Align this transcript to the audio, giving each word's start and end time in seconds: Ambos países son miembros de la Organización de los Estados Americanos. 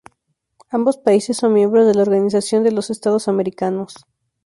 Ambos 0.71 0.97
países 0.97 1.37
son 1.37 1.53
miembros 1.53 1.85
de 1.85 1.93
la 1.93 2.01
Organización 2.01 2.63
de 2.63 2.71
los 2.71 2.89
Estados 2.89 3.27
Americanos. 3.27 3.97